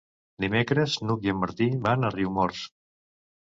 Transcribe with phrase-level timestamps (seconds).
[0.45, 2.65] Dimecres n'Hug i en Martí van a Riumors.